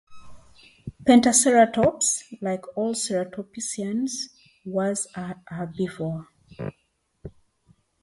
"Pentaceratops", 1.05 2.23
like 2.41 2.75
all 2.75 2.95
ceratopsians, 2.95 4.29
was 4.65 5.07
an 5.13 5.35
herbivore. 5.51 6.25